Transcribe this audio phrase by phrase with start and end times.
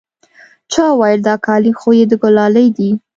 [0.71, 2.89] چا وويل دا کالي خو يې د ګلالي دي.